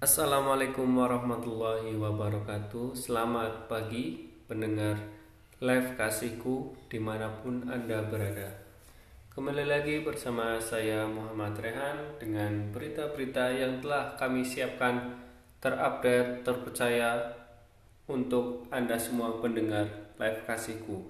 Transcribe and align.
Assalamualaikum 0.00 0.96
warahmatullahi 0.96 1.92
wabarakatuh. 1.92 2.96
Selamat 2.96 3.68
pagi 3.68 4.32
pendengar 4.48 4.96
live 5.60 5.92
kasihku 5.92 6.72
di 6.88 6.96
mana 6.96 7.28
pun 7.28 7.68
Anda 7.68 8.08
berada. 8.08 8.48
Kembali 9.36 9.68
lagi 9.68 10.00
bersama 10.00 10.56
saya 10.56 11.04
Muhammad 11.04 11.52
Rehan 11.60 12.16
Dengan 12.16 12.72
berita-berita 12.72 13.52
yang 13.52 13.84
telah 13.84 14.16
kami 14.16 14.40
siapkan 14.40 15.20
Terupdate, 15.60 16.48
terpercaya 16.48 17.36
Untuk 18.08 18.72
Anda 18.72 18.96
semua 18.96 19.36
pendengar 19.36 19.84
live 20.16 20.40
kasihku. 20.48 21.04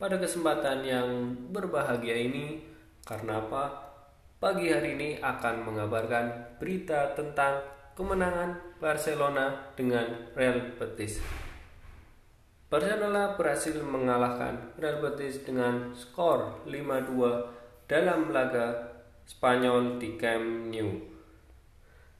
Pada 0.00 0.16
kesempatan 0.16 0.88
yang 0.88 1.36
berbahagia 1.52 2.16
ini 2.16 2.64
Karena 3.04 3.44
apa? 3.44 3.92
Pagi 4.40 4.72
hari 4.72 4.96
ini 4.96 5.20
akan 5.20 5.68
mengabarkan 5.68 6.56
berita 6.56 7.12
tentang 7.12 7.79
kemenangan 8.00 8.56
Barcelona 8.80 9.76
dengan 9.76 10.32
Real 10.32 10.72
Betis. 10.80 11.20
Barcelona 12.72 13.36
berhasil 13.36 13.76
mengalahkan 13.84 14.72
Real 14.80 15.04
Betis 15.04 15.44
dengan 15.44 15.92
skor 15.92 16.64
5-2 16.64 17.84
dalam 17.84 18.32
laga 18.32 18.96
Spanyol 19.28 20.00
di 20.00 20.16
Camp 20.16 20.72
Nou. 20.72 20.96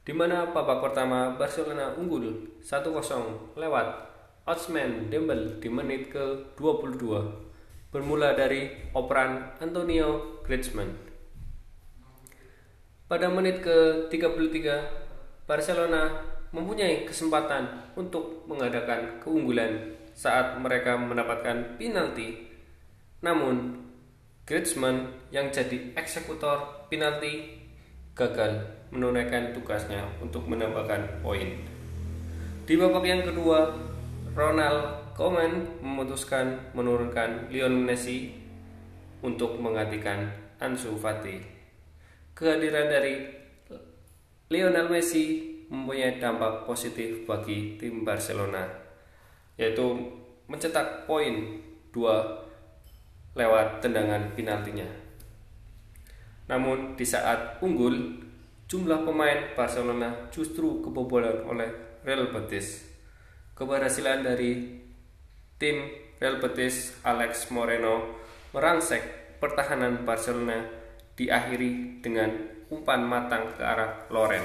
Di 0.05 0.13
mana 0.13 0.53
babak 0.53 0.85
pertama 0.85 1.33
Barcelona 1.33 1.97
unggul 1.97 2.61
1-0 2.61 3.57
lewat 3.57 3.87
Osman 4.45 5.09
Dembele 5.09 5.57
di 5.57 5.69
menit 5.73 6.13
ke-22 6.13 7.09
bermula 7.89 8.37
dari 8.37 8.69
operan 8.93 9.57
Antonio 9.57 10.37
Griezmann. 10.45 10.93
Pada 13.09 13.33
menit 13.33 13.65
ke-33 13.65 15.09
Barcelona 15.45 16.09
mempunyai 16.51 17.07
kesempatan 17.07 17.95
untuk 17.95 18.43
mengadakan 18.47 19.19
keunggulan 19.23 19.95
saat 20.11 20.59
mereka 20.59 20.99
mendapatkan 20.99 21.79
penalti. 21.79 22.51
Namun, 23.23 23.79
Griezmann 24.43 25.15
yang 25.31 25.47
jadi 25.53 25.95
eksekutor 25.95 26.89
penalti 26.91 27.61
gagal 28.11 28.67
menunaikan 28.91 29.55
tugasnya 29.55 30.03
untuk 30.19 30.43
menambahkan 30.43 31.23
poin. 31.23 31.55
Di 32.67 32.75
babak 32.75 33.07
yang 33.07 33.23
kedua, 33.23 33.71
Ronald 34.35 35.15
Koeman 35.15 35.79
memutuskan 35.79 36.71
menurunkan 36.75 37.47
Lionel 37.47 37.79
Messi 37.79 38.31
untuk 39.23 39.55
menggantikan 39.59 40.27
Ansu 40.59 40.97
Fati. 40.99 41.39
Kehadiran 42.35 42.87
dari 42.91 43.27
Lionel 44.51 44.91
Messi 44.91 45.47
mempunyai 45.71 46.19
dampak 46.19 46.67
positif 46.67 47.23
bagi 47.23 47.79
tim 47.79 48.03
Barcelona 48.03 48.67
yaitu 49.55 49.95
mencetak 50.51 51.07
poin 51.07 51.63
dua 51.95 52.43
lewat 53.31 53.79
tendangan 53.79 54.35
penaltinya. 54.35 54.87
Namun 56.51 56.99
di 56.99 57.07
saat 57.07 57.63
unggul, 57.63 58.19
jumlah 58.67 59.07
pemain 59.07 59.55
Barcelona 59.55 60.27
justru 60.35 60.83
kebobolan 60.83 61.47
oleh 61.47 61.71
Real 62.03 62.27
Betis. 62.35 62.83
Keberhasilan 63.55 64.27
dari 64.27 64.83
tim 65.55 65.87
Real 66.19 66.43
Betis 66.43 66.99
Alex 67.07 67.47
Moreno 67.55 68.19
merangsek 68.51 69.39
pertahanan 69.39 70.03
Barcelona 70.03 70.80
diakhiri 71.21 72.01
dengan 72.01 72.33
umpan 72.73 73.05
matang 73.05 73.53
ke 73.53 73.61
arah 73.61 74.09
Loren. 74.09 74.41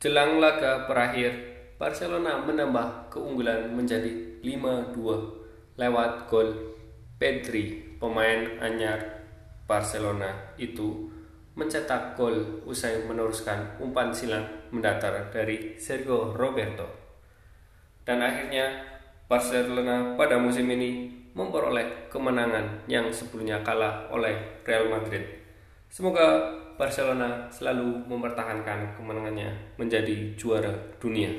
Jelang 0.00 0.40
laga 0.40 0.88
berakhir, 0.88 1.32
Barcelona 1.76 2.40
menambah 2.40 3.12
keunggulan 3.12 3.76
menjadi 3.76 4.40
5-2 4.40 5.76
lewat 5.76 6.30
gol 6.32 6.48
Pedri, 7.20 7.96
pemain 8.00 8.60
anyar 8.60 9.24
Barcelona 9.68 10.54
itu 10.60 11.08
mencetak 11.56 12.18
gol 12.18 12.64
usai 12.66 13.06
meneruskan 13.06 13.78
umpan 13.80 14.10
silang 14.10 14.44
mendatar 14.74 15.32
dari 15.32 15.78
Sergio 15.80 16.34
Roberto. 16.34 16.84
Dan 18.04 18.20
akhirnya 18.20 18.84
Barcelona 19.24 20.18
pada 20.20 20.36
musim 20.36 20.68
ini 20.68 21.23
memperoleh 21.34 22.08
kemenangan 22.08 22.86
yang 22.86 23.10
sebelumnya 23.10 23.60
kalah 23.66 24.06
oleh 24.08 24.62
Real 24.64 24.86
Madrid 24.88 25.44
Semoga 25.94 26.50
Barcelona 26.74 27.46
selalu 27.54 28.02
mempertahankan 28.10 28.98
kemenangannya 28.98 29.78
menjadi 29.78 30.34
juara 30.34 30.74
dunia. 30.98 31.30